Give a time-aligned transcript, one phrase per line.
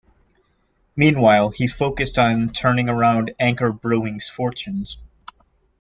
[0.95, 4.97] Meanwhile, he focused on turning around Anchor Brewing's fortunes.